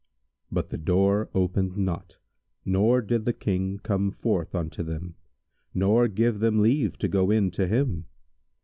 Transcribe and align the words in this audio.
But 0.51 0.71
the 0.71 0.79
door 0.79 1.29
opened 1.35 1.77
not 1.77 2.17
nor 2.65 3.03
did 3.03 3.23
the 3.25 3.33
King 3.33 3.77
come 3.83 4.09
forth 4.09 4.55
unto 4.55 4.81
them 4.81 5.13
nor 5.75 6.07
give 6.07 6.39
them 6.39 6.59
leave 6.59 6.97
to 6.97 7.07
go 7.07 7.29
in 7.29 7.51
to 7.51 7.67
him. 7.67 8.05